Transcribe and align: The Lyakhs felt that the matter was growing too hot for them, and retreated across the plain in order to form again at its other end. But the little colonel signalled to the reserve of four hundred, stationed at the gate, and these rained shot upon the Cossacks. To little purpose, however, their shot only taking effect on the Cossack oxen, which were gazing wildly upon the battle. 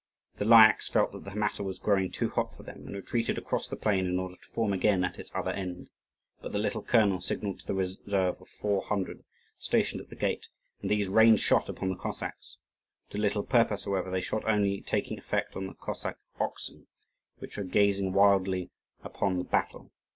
The 0.37 0.45
Lyakhs 0.45 0.89
felt 0.89 1.11
that 1.11 1.25
the 1.25 1.35
matter 1.35 1.61
was 1.61 1.77
growing 1.77 2.09
too 2.09 2.29
hot 2.31 2.57
for 2.57 2.63
them, 2.63 2.87
and 2.87 2.95
retreated 2.95 3.37
across 3.37 3.67
the 3.67 3.75
plain 3.75 4.07
in 4.07 4.17
order 4.17 4.35
to 4.35 4.47
form 4.49 4.73
again 4.73 5.03
at 5.03 5.19
its 5.19 5.31
other 5.35 5.51
end. 5.51 5.91
But 6.41 6.53
the 6.53 6.57
little 6.57 6.81
colonel 6.81 7.21
signalled 7.21 7.59
to 7.59 7.67
the 7.67 7.75
reserve 7.75 8.41
of 8.41 8.49
four 8.49 8.81
hundred, 8.81 9.23
stationed 9.59 10.01
at 10.01 10.09
the 10.09 10.15
gate, 10.15 10.47
and 10.81 10.89
these 10.89 11.07
rained 11.07 11.39
shot 11.39 11.69
upon 11.69 11.89
the 11.89 11.95
Cossacks. 11.95 12.57
To 13.11 13.19
little 13.19 13.43
purpose, 13.43 13.85
however, 13.85 14.09
their 14.09 14.23
shot 14.23 14.41
only 14.47 14.81
taking 14.81 15.19
effect 15.19 15.55
on 15.55 15.67
the 15.67 15.75
Cossack 15.75 16.17
oxen, 16.39 16.87
which 17.37 17.55
were 17.55 17.63
gazing 17.63 18.11
wildly 18.11 18.71
upon 19.03 19.37
the 19.37 19.43
battle. 19.43 19.91